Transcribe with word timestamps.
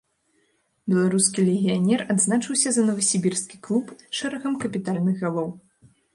Беларускі 0.93 1.39
легіянер 1.49 2.03
адзначыўся 2.13 2.69
за 2.79 2.87
навасібірскі 2.89 3.55
клуб 3.69 3.85
шэрагам 4.23 4.53
капітальных 4.67 5.15
галоў. 5.29 5.49